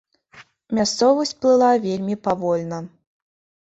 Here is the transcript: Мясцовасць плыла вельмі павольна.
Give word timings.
Мясцовасць 0.77 1.35
плыла 1.45 1.71
вельмі 1.87 2.21
павольна. 2.27 2.85